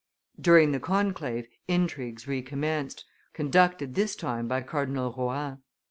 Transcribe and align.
During 0.41 0.71
the 0.71 0.79
conclave 0.79 1.47
intrigues 1.67 2.27
recommenced, 2.27 3.05
conducted 3.33 3.93
this 3.93 4.15
time 4.15 4.47
by 4.47 4.61
Cardinal 4.61 5.13
Rohan. 5.15 5.59